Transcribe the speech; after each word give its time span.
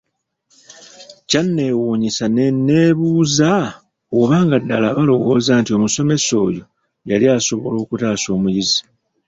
Kyanneewuunyisa 1.29 2.25
ne 2.29 2.45
nneebuuza 2.55 3.51
oba 4.19 4.37
nga 4.45 4.57
ddala 4.63 4.87
balowooza 4.97 5.51
nti 5.61 5.71
omusomesa 5.77 6.33
oyo 6.47 6.63
yali 7.09 7.25
asobola 7.37 7.77
okutaasa 7.83 8.27
omuyizi. 8.37 8.81